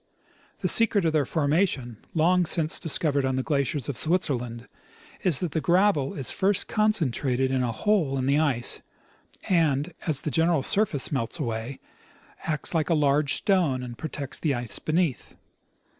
The 0.61 0.67
secret 0.67 1.05
of 1.05 1.13
their 1.13 1.27
formation, 1.27 1.97
long 2.15 2.47
since 2.47 2.79
discovered 2.79 3.23
on 3.23 3.35
the 3.35 3.43
glaciers 3.43 3.87
of 3.87 3.95
Switzerland, 3.95 4.67
is 5.23 5.41
that 5.41 5.51
the 5.51 5.61
gravel 5.61 6.15
is 6.15 6.31
first 6.31 6.67
concentrated 6.67 7.51
in 7.51 7.61
a 7.61 7.71
hole 7.71 8.17
in 8.17 8.25
the 8.25 8.39
ice 8.39 8.81
and, 9.47 9.93
as 10.07 10.21
the 10.21 10.31
general 10.31 10.63
surface 10.63 11.11
melts 11.11 11.37
away, 11.37 11.79
acts 12.45 12.73
like 12.73 12.89
a 12.89 12.95
large 12.95 13.35
stone 13.35 13.83
and 13.83 13.95
protects 13.95 14.39
the 14.39 14.55
ice 14.55 14.79
beneath. 14.79 15.35